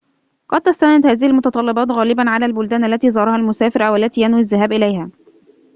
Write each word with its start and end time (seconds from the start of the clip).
قد 0.49 0.61
تستند 0.61 1.05
هذه 1.05 1.25
المتطلبات 1.25 1.91
غالباً 1.91 2.29
على 2.29 2.45
البلدان 2.45 2.83
التي 2.93 3.09
زارها 3.09 3.35
المسافر 3.35 3.87
أو 3.87 3.95
التي 3.95 4.21
ينوي 4.21 4.39
الذهاب 4.39 4.71
إليها 4.71 5.09